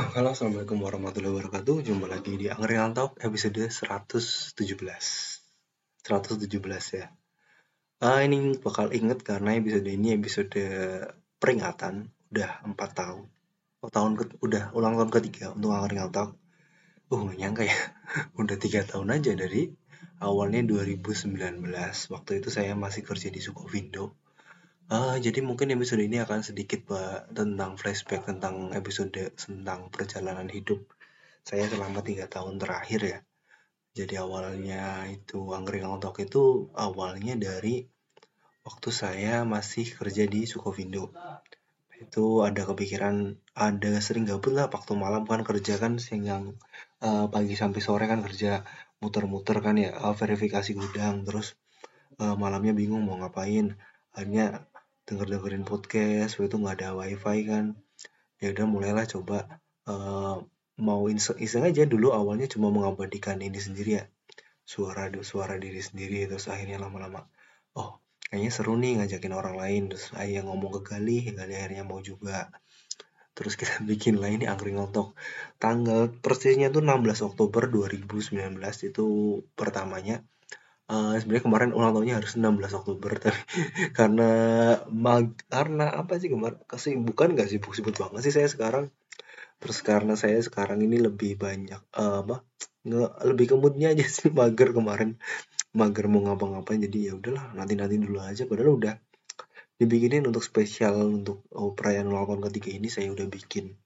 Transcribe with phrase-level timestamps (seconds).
[0.00, 1.84] Halo, Assalamualaikum warahmatullahi wabarakatuh.
[1.84, 4.56] Jumpa lagi di Angkringan Talk episode 117.
[4.56, 6.40] 117
[6.96, 7.12] ya.
[8.00, 10.56] Uh, ini bakal inget karena episode ini episode
[11.36, 13.28] peringatan udah 4 tahun.
[13.84, 16.32] Oh, tahun ke, udah ulang tahun ketiga untuk Angkringan Talk.
[17.12, 17.76] Uh, gak nyangka ya.
[18.40, 19.68] udah tiga tahun aja dari
[20.16, 21.36] awalnya 2019.
[22.08, 24.16] Waktu itu saya masih kerja di Sukovindo
[24.90, 30.82] Uh, jadi mungkin episode ini akan sedikit Pak tentang flashback tentang episode tentang perjalanan hidup
[31.46, 33.18] saya selama tiga tahun terakhir ya.
[33.94, 37.86] Jadi awalnya itu Angkringan Talk itu awalnya dari
[38.66, 41.14] waktu saya masih kerja di Sukovindo.
[41.94, 46.58] Itu ada kepikiran, ada sering gabut lah waktu malam kan kerja kan yang
[46.98, 48.66] uh, pagi sampai sore kan kerja
[48.98, 51.54] muter-muter kan ya uh, verifikasi gudang terus
[52.18, 53.78] uh, malamnya bingung mau ngapain
[54.10, 54.66] akhirnya
[55.08, 57.64] denger dengerin podcast waktu itu nggak ada wifi kan.
[58.40, 60.40] Ya udah mulailah coba uh,
[60.80, 64.04] mau iseng, iseng aja dulu awalnya cuma mengabadikan ini sendiri ya.
[64.64, 67.26] Suara suara diri sendiri terus akhirnya lama-lama
[67.74, 67.98] oh
[68.30, 69.82] kayaknya seru nih ngajakin orang lain.
[69.92, 72.48] Terus ayah ngomong ke Gali Gali akhirnya mau juga.
[73.34, 75.16] Terus kita bikin lah ini angkring otok
[75.56, 78.36] tanggal persisnya tuh 16 Oktober 2019
[78.88, 79.06] itu
[79.54, 80.24] pertamanya
[80.90, 83.40] uh, sebenarnya kemarin ulang tahunnya harus 16 Oktober tapi
[83.98, 84.30] karena
[84.90, 88.90] mag karena apa sih kemarin kesibukan gak sibuk-sibuk banget sih saya sekarang.
[89.60, 92.42] Terus karena saya sekarang ini lebih banyak uh, apa
[92.82, 95.16] nge, lebih ke moodnya aja sih mager kemarin.
[95.70, 98.48] Mager mau ngapa-ngapain jadi ya udahlah nanti nanti dulu aja.
[98.50, 98.94] Padahal udah
[99.80, 103.78] dibikinin untuk spesial untuk oh, perayaan ulang tahun ketiga ini saya udah bikin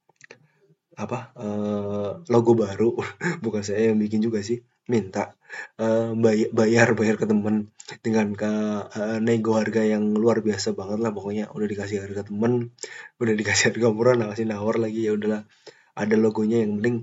[0.94, 2.96] apa uh, logo baru.
[3.44, 5.36] Bukan saya yang bikin juga sih minta
[5.80, 6.12] uh,
[6.52, 7.72] bayar bayar ke temen
[8.04, 8.52] dengan ke
[8.84, 11.50] uh, nego harga yang luar biasa banget lah pokoknya.
[11.52, 12.72] Udah dikasih harga temen
[13.20, 15.48] udah dikasih harga murah nah kasih nawar lagi ya udahlah.
[15.94, 16.96] Ada logonya yang penting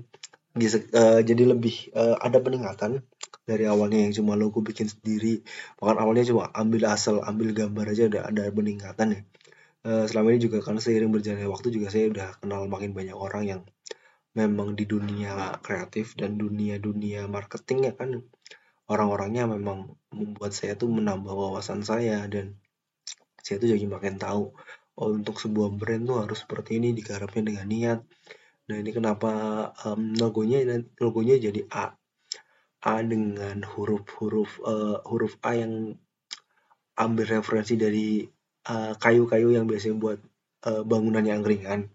[0.58, 3.00] uh, jadi lebih uh, ada peningkatan
[3.42, 5.42] dari awalnya yang cuma logo bikin sendiri.
[5.80, 9.20] Bahkan awalnya cuma ambil asal ambil gambar aja udah ada peningkatan ya.
[9.82, 13.42] Uh, selama ini juga karena seiring berjalannya waktu juga saya udah kenal makin banyak orang
[13.42, 13.60] yang
[14.32, 18.24] memang di dunia kreatif dan dunia-dunia marketing ya kan
[18.88, 22.56] orang-orangnya memang membuat saya tuh menambah wawasan saya dan
[23.42, 24.52] saya tuh jadi makin tahu
[24.96, 28.00] oh untuk sebuah brand tuh harus seperti ini digarapnya dengan niat.
[28.68, 29.32] Nah ini kenapa
[29.88, 30.64] um, logonya
[31.00, 31.96] logonya jadi A.
[32.82, 35.96] A dengan huruf-huruf uh, huruf A yang
[36.92, 38.20] ambil referensi dari
[38.68, 40.20] eh, kayu-kayu uh, yang biasanya buat
[40.68, 41.88] uh, bangunan yang ringan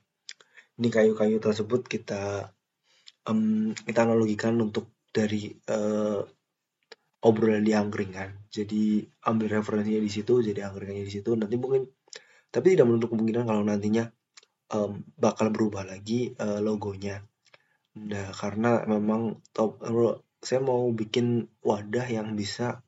[0.78, 2.54] ini kayu-kayu tersebut kita
[3.28, 6.22] um, kita analogikan untuk dari uh,
[7.26, 8.48] obrolan di angkringan.
[8.48, 11.34] Jadi ambil referensinya di situ, jadi angkringannya di situ.
[11.34, 11.90] Nanti mungkin,
[12.54, 14.06] tapi tidak menutup kemungkinan kalau nantinya
[14.72, 17.26] um, bakal berubah lagi uh, logonya.
[17.98, 19.82] Nah, karena memang top,
[20.38, 22.86] saya mau bikin wadah yang bisa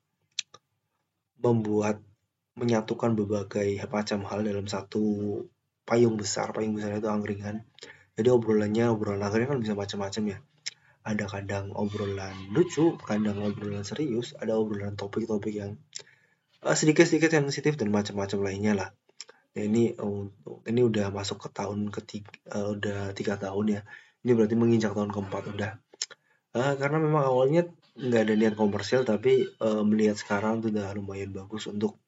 [1.42, 1.98] membuat
[2.54, 5.02] menyatukan berbagai macam hal dalam satu
[5.90, 7.66] payung besar payung besar itu angkringan.
[8.14, 10.38] Jadi obrolannya obrolan angkringan kan bisa macam-macam ya.
[11.02, 15.82] Ada kadang obrolan lucu kadang obrolan serius ada obrolan topik-topik yang
[16.62, 18.90] uh, sedikit-sedikit sensitif dan macam-macam lainnya lah.
[19.58, 23.82] Ya ini untuk ini udah masuk ke tahun ketiga uh, udah tiga tahun ya.
[24.22, 25.72] Ini berarti menginjak tahun keempat udah.
[26.54, 27.66] Uh, karena memang awalnya
[28.00, 32.00] nggak ada niat komersil tapi uh, melihat sekarang tuh udah lumayan bagus untuk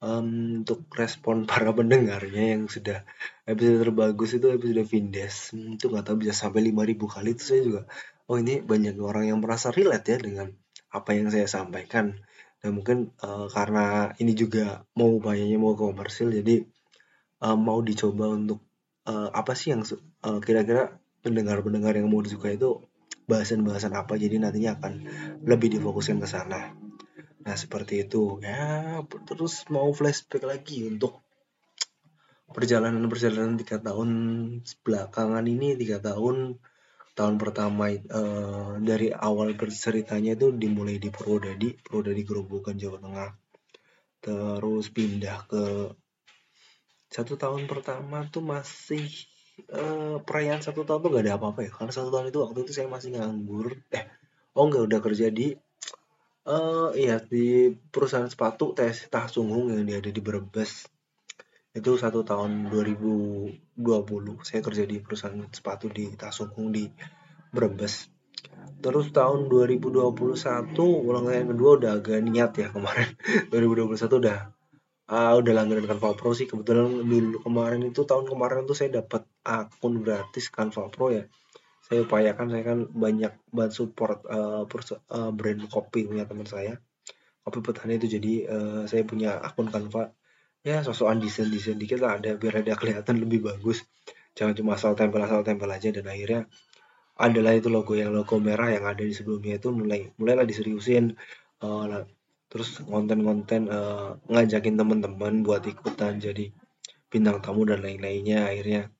[0.00, 3.04] um, untuk respon para pendengarnya yang sudah
[3.48, 5.54] episode terbagus itu episode Vindes.
[5.54, 7.28] Hmm, itu nggak tahu bisa sampai 5000 kali.
[7.36, 7.82] Itu saya juga
[8.26, 10.48] oh ini banyak orang yang merasa relate ya dengan
[10.90, 12.20] apa yang saya sampaikan.
[12.60, 16.64] Dan mungkin uh, karena ini juga mau upayanya mau komersil jadi
[17.44, 18.64] uh, mau dicoba untuk
[19.06, 19.84] uh, apa sih yang
[20.24, 22.82] uh, kira-kira pendengar-pendengar yang mau disukai itu
[23.26, 24.16] bahasan-bahasan apa.
[24.16, 24.92] Jadi nantinya akan
[25.44, 26.85] lebih difokuskan ke sana
[27.46, 28.42] Nah seperti itu.
[28.42, 31.22] Ya terus mau flashback lagi untuk
[32.50, 34.08] perjalanan-perjalanan tiga tahun
[34.82, 36.58] belakangan ini tiga tahun
[37.16, 41.78] tahun pertama uh, dari awal berceritanya itu dimulai di Purwodadi.
[41.78, 43.30] Purwodadi Gerobokan Jawa Tengah.
[44.20, 45.94] Terus pindah ke
[47.06, 49.06] satu tahun pertama tuh masih
[49.70, 51.70] uh, perayaan satu tahun tuh gak ada apa-apa ya.
[51.70, 53.78] Karena satu tahun itu waktu itu saya masih nganggur.
[53.94, 54.04] Eh
[54.58, 55.54] oh enggak udah kerja di
[56.46, 60.86] uh, iya di perusahaan sepatu tes Tahsungung yang ada di Brebes.
[61.76, 63.76] Itu satu tahun 2020
[64.46, 66.88] saya kerja di perusahaan sepatu di Tahsungung di
[67.52, 68.08] Brebes.
[68.80, 70.06] Terus tahun 2021
[70.78, 73.10] ulang tahun kedua udah agak niat ya kemarin.
[73.52, 74.38] 2021 udah
[75.10, 76.46] uh, udah langganan Canva Pro sih.
[76.46, 81.26] Kebetulan dulu kemarin itu tahun kemarin tuh saya dapat akun gratis Canva Pro ya
[81.86, 84.66] saya upayakan saya kan banyak banget support uh,
[85.30, 86.82] brand kopi punya teman saya.
[87.46, 90.10] Kopi petani itu jadi uh, saya punya akun Canva.
[90.66, 93.86] Ya sosokan desain desain dikit lah ada biar ada kelihatan lebih bagus.
[94.34, 95.94] Jangan cuma asal tempel asal tempel aja.
[95.94, 96.50] Dan akhirnya
[97.22, 101.14] adalah itu logo yang logo merah yang ada di sebelumnya itu mulai mulailah diseriusin.
[101.62, 102.02] Uh,
[102.50, 106.50] terus konten-konten uh, ngajakin teman-teman buat ikutan jadi
[107.06, 108.50] bintang tamu dan lain-lainnya.
[108.50, 108.90] Akhirnya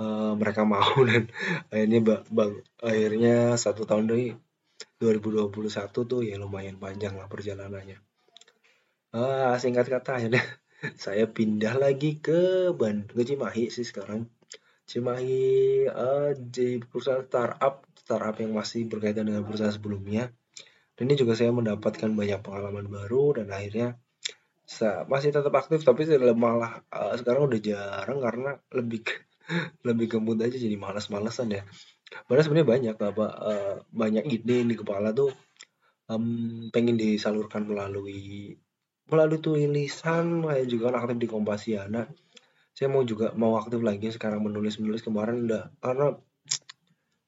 [0.00, 0.94] uh, mereka mau.
[1.08, 1.28] Dan
[1.72, 4.32] akhirnya bang, akhirnya satu tahun dari
[5.00, 5.52] 2021
[5.92, 8.00] tuh ya lumayan panjang lah perjalanannya.
[9.16, 10.44] Uh, singkat kata akhirnya
[11.04, 14.28] saya pindah lagi ke Bandung ke Cimahi sih sekarang.
[14.86, 15.44] Cimahi
[15.90, 20.30] uh, di perusahaan startup startup yang masih berkaitan dengan perusahaan sebelumnya.
[20.96, 24.00] Dan ini juga saya mendapatkan banyak pengalaman baru dan akhirnya
[25.06, 29.06] masih tetap aktif tapi malah uh, sekarang udah jarang karena lebih
[29.86, 31.62] lebih gembut aja jadi malas-malasan ya.
[32.26, 35.34] Padahal sebenarnya banyak apa uh, banyak ide di kepala tuh
[36.10, 38.54] um, pengen disalurkan melalui
[39.06, 42.02] melalui tulisan kayak juga kan aktif di Kompasiana.
[42.76, 46.18] Saya mau juga mau aktif lagi sekarang menulis menulis kemarin udah karena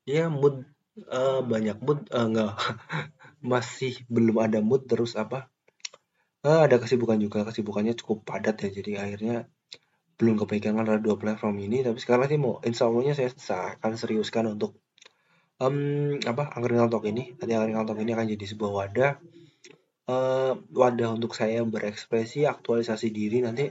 [0.05, 0.67] ya mood
[1.09, 2.53] uh, banyak mood uh, enggak
[3.53, 5.49] masih belum ada mood terus apa
[6.45, 9.37] uh, ada kesibukan juga kesibukannya cukup padat ya jadi akhirnya
[10.19, 13.31] belum kepegangan ada dua platform ini tapi sekarang sih mau insya Allahnya saya
[13.79, 14.75] akan seriuskan untuk
[15.63, 17.35] um, apa angkringan talk ini.
[17.37, 19.13] Nanti angkringan talk ini akan jadi sebuah wadah
[20.09, 23.71] uh, wadah untuk saya berekspresi, aktualisasi diri nanti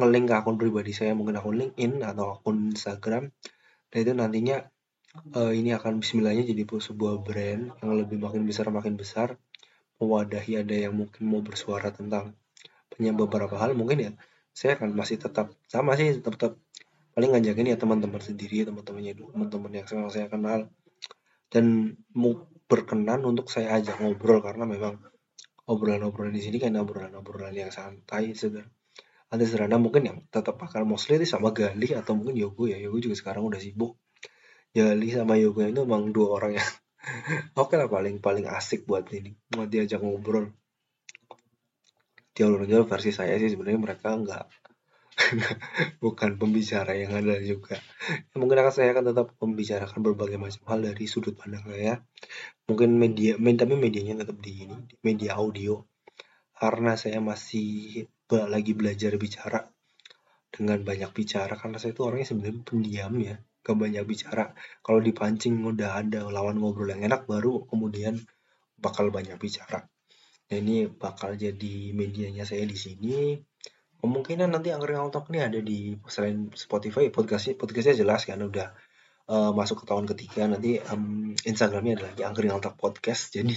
[0.00, 3.30] ngelink ke akun pribadi saya mungkin akun LinkedIn atau akun Instagram.
[3.92, 4.56] Dan itu nantinya
[5.36, 9.36] uh, ini akan Bismillahnya jadi sebuah brand yang lebih makin besar makin besar.
[10.00, 12.34] Mewadahi ada yang mungkin mau bersuara tentang
[12.90, 14.12] punya beberapa hal mungkin ya
[14.52, 16.52] saya akan masih tetap sama sih tetap, tetap.
[17.12, 20.72] Paling ngajakin ya teman-teman sendiri teman-temannya teman-teman yang saya kenal.
[21.52, 24.96] Dan mau berkenan untuk saya ajak ngobrol karena memang
[25.68, 28.72] obrolan-obrolan di sini kan obrolan-obrolan yang santai sederhana
[29.32, 32.76] ada sederhana mungkin yang tetap akan mostly sama Gali atau mungkin Yogo ya.
[32.76, 33.96] Yogo juga sekarang udah sibuk.
[34.76, 36.68] Gali sama Yogo itu emang dua orang yang
[37.60, 40.52] oke lah paling paling asik buat ini buat diajak ngobrol
[42.32, 44.44] teologi versi saya sih sebenarnya mereka nggak
[46.04, 47.76] bukan pembicara yang ada juga.
[48.32, 52.00] Ya, mungkin akan saya akan tetap membicarakan berbagai macam hal dari sudut pandang saya.
[52.64, 55.84] Mungkin media, tapi medianya tetap di ini, di media audio.
[56.56, 59.60] Karena saya masih lagi belajar bicara
[60.52, 64.52] dengan banyak bicara karena saya itu orangnya sebenarnya pendiam ya gak banyak bicara
[64.84, 68.20] kalau dipancing udah ada lawan ngobrol yang enak baru kemudian
[68.80, 69.88] bakal banyak bicara
[70.58, 73.38] ini bakal jadi medianya saya di sini.
[74.02, 78.74] Kemungkinan nanti Angkringan Talk ini ada di selain Spotify podcastnya podcastnya jelas kan udah
[79.30, 80.50] uh, masuk ke tahun ketiga.
[80.50, 83.30] Nanti um, Instagramnya ada lagi Angkringan Talk podcast.
[83.38, 83.54] Jadi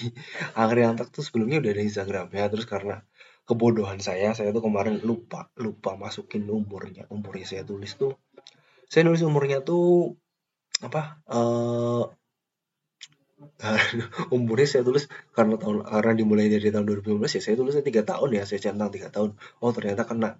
[0.53, 3.01] Angkringan Talk tuh sebelumnya udah ada Instagram ya terus karena
[3.49, 7.09] kebodohan saya saya tuh kemarin lupa lupa masukin umurnya.
[7.09, 8.13] Umurnya saya tulis tuh
[8.85, 10.13] saya nulis umurnya tuh
[10.83, 12.05] apa uh,
[14.35, 18.29] umurnya saya tulis karena tahun karena dimulai dari tahun 2015 ya saya tulisnya tiga tahun
[18.31, 19.35] ya saya centang tiga tahun.
[19.59, 20.39] Oh ternyata kena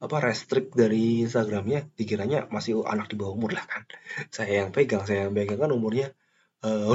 [0.00, 3.84] apa restrict dari Instagramnya dikiranya masih anak di bawah umur lah kan.
[4.32, 6.16] Saya yang pegang saya yang pegang kan umurnya
[6.64, 6.92] uh,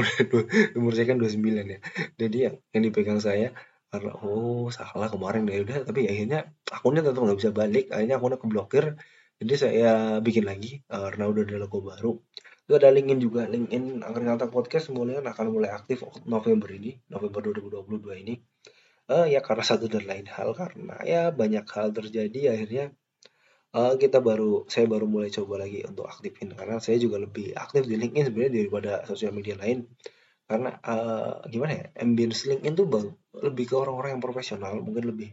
[0.78, 1.80] umur saya kan 29 ya.
[2.18, 3.54] Jadi yang yang dipegang saya
[3.94, 8.42] karena oh salah kemarin ya udah tapi akhirnya akunnya tetap nggak bisa balik akhirnya akunnya
[8.42, 8.98] keblokir.
[9.36, 12.18] Jadi saya bikin lagi uh, karena udah ada logo baru
[12.66, 13.46] itu ada LinkedIn juga.
[13.46, 18.42] LinkedIn Angkringan Podcast mulai akan mulai aktif November ini November 2022 ini.
[19.06, 22.90] Uh, ya karena satu dan lain hal karena ya banyak hal terjadi akhirnya
[23.78, 26.58] uh, kita baru saya baru mulai coba lagi untuk aktifin.
[26.58, 29.86] Karena saya juga lebih aktif di LinkedIn sebenarnya daripada sosial media lain.
[30.50, 33.08] Karena uh, gimana ya ambience LinkedIn tuh bang,
[33.46, 34.74] lebih ke orang-orang yang profesional.
[34.82, 35.30] Mungkin lebih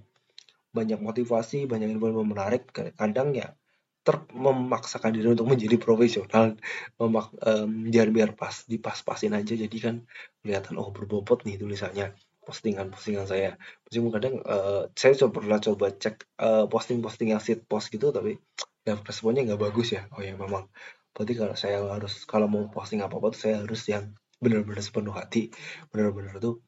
[0.69, 2.69] banyak motivasi banyak info menarik.
[2.77, 3.57] Kadang ya
[4.03, 6.59] ter memaksakan diri untuk menjadi profesional
[6.99, 9.55] memak um, biar biar pas dipas-pasin aja.
[9.55, 10.03] Jadi kan
[10.43, 12.11] kelihatan oh berbobot nih tulisannya
[12.43, 13.55] postingan-postingan saya.
[13.87, 18.43] Meskipun kadang uh, saya coba pernah coba cek uh, posting-posting yang sit post gitu tapi
[18.83, 20.11] ya responnya nggak bagus ya.
[20.15, 20.67] Oh ya memang.
[21.15, 24.11] Berarti kalau saya harus kalau mau posting apa apa tuh saya harus yang
[24.43, 25.55] benar-benar sepenuh hati.
[25.95, 26.59] Benar-benar tuh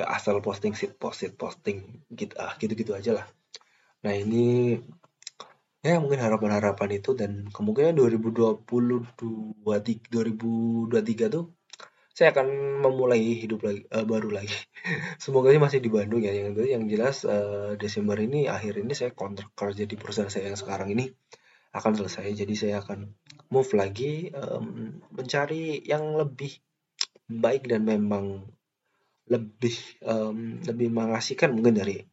[0.00, 3.26] gak asal posting sit post sit posting gitu ah gitu-gitu aja lah.
[4.00, 4.80] Nah ini
[5.80, 8.64] ya mungkin harapan-harapan itu dan kemungkinan 2022
[9.64, 11.44] 2023 tuh
[12.20, 12.48] saya akan
[12.84, 14.52] memulai hidup lagi uh, baru lagi.
[15.24, 16.36] Semoga sih masih di Bandung ya.
[16.36, 20.60] Yang yang jelas uh, Desember ini akhir ini saya kontrak kerja di perusahaan saya yang
[20.60, 21.08] sekarang ini
[21.72, 22.28] akan selesai.
[22.36, 23.16] Jadi saya akan
[23.48, 26.60] move lagi um, mencari yang lebih
[27.24, 28.44] baik dan memang
[29.30, 32.04] lebih um, lebih mengasihkan mungkin dari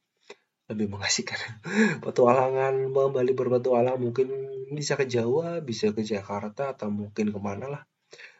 [0.68, 1.40] lebih mengasihkan.
[2.06, 4.28] Petualangan kembali berpetualang mungkin
[4.68, 7.84] bisa ke Jawa bisa ke Jakarta atau mungkin ke mana lah.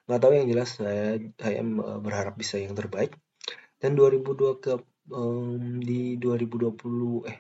[0.08, 1.64] Nggak tahu yang jelas saya saya
[2.04, 3.16] berharap bisa yang terbaik.
[3.80, 4.74] Dan 2002 ke
[5.14, 7.38] um, di 2020 eh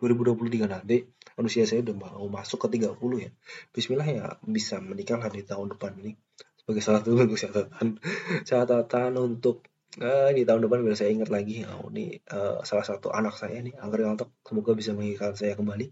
[0.00, 1.04] 2023 nanti
[1.36, 3.30] manusia saya udah mau masuk ke 30 ya.
[3.74, 6.14] Bismillah ya bisa menikah lah di tahun depan ini.
[6.56, 7.88] Sebagai salah satu catatan
[8.46, 9.66] catatan untuk
[9.98, 11.66] uh, di tahun depan biar saya ingat lagi.
[11.66, 15.90] Oh, ini uh, salah satu anak saya nih Angger Ngaltok semoga bisa mengingatkan saya kembali.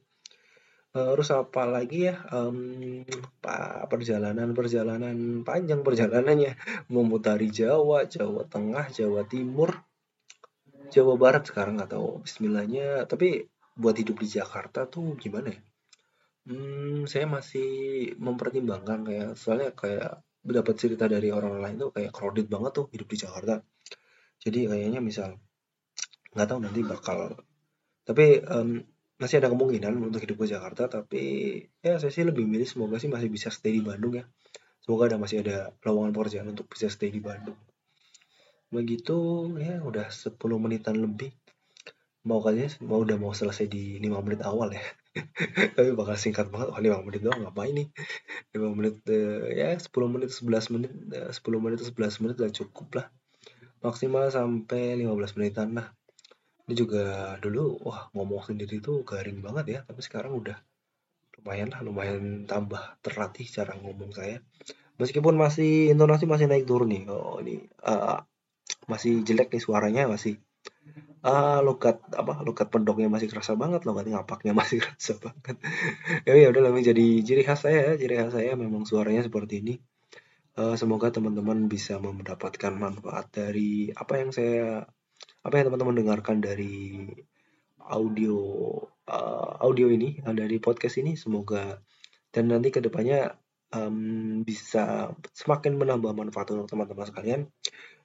[0.88, 2.16] Terus apa lagi ya?
[2.34, 3.04] Um,
[3.86, 6.58] perjalanan perjalanan panjang perjalanannya.
[6.94, 9.78] Memutari Jawa Jawa Tengah Jawa Timur
[10.88, 12.24] Jawa Barat sekarang tahu.
[12.24, 13.46] Bismillahnya tapi
[13.78, 15.60] buat hidup di Jakarta tuh gimana ya?
[16.48, 17.68] Hmm, saya masih
[18.16, 23.08] mempertimbangkan kayak soalnya kayak dapat cerita dari orang lain tuh kayak crowded banget tuh hidup
[23.12, 23.60] di Jakarta
[24.42, 25.38] jadi kayaknya misal
[26.34, 27.34] nggak tahu nanti bakal
[28.08, 28.80] tapi um,
[29.18, 31.22] masih ada kemungkinan untuk hidup ke Jakarta tapi
[31.82, 34.24] ya saya sih lebih milih semoga sih masih bisa stay di Bandung ya.
[34.80, 37.58] Semoga ada masih ada lowongan pekerjaan untuk bisa stay di Bandung.
[38.70, 39.18] Begitu
[39.58, 41.34] ya udah 10 menitan lebih.
[42.24, 44.86] Mau kayaknya mau udah mau selesai di 5 menit awal ya.
[45.76, 47.90] Tapi bakal singkat banget oh 5 menit doang ngapain nih?
[48.54, 52.88] 5 menit uh, ya 10 menit 11 menit uh, 10 menit 11 menit udah cukup
[53.02, 53.06] lah
[53.84, 55.88] maksimal sampai 15 menitan lah.
[56.68, 57.04] Ini juga
[57.40, 60.58] dulu wah ngomong sendiri itu garing banget ya tapi sekarang udah
[61.40, 64.44] lumayan lah lumayan tambah terlatih cara ngomong saya.
[64.98, 67.06] Meskipun masih intonasi masih naik turun nih.
[67.08, 68.20] Oh ini uh,
[68.90, 70.36] masih jelek nih suaranya masih
[71.24, 75.56] uh, logat apa logat pendoknya masih kerasa banget logat ngapaknya masih kerasa banget.
[76.26, 79.74] Ya ya udah lebih jadi ciri khas saya ciri khas saya memang suaranya seperti ini
[80.74, 84.82] semoga teman-teman bisa mendapatkan manfaat dari apa yang saya
[85.46, 87.06] apa yang teman-teman dengarkan dari
[87.88, 88.36] audio
[89.08, 91.14] uh, audio ini uh, dari podcast ini.
[91.14, 91.78] Semoga
[92.34, 93.38] dan nanti ke depannya
[93.70, 97.40] um, bisa semakin menambah manfaat untuk teman-teman sekalian.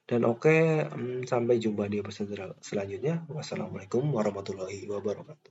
[0.04, 3.24] Dan oke okay, um, sampai jumpa di episode selanjutnya.
[3.26, 5.40] Wassalamualaikum warahmatullahi wabarakatuh